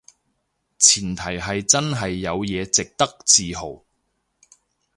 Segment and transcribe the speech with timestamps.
[0.79, 3.83] 前提係真係有嘢值得自豪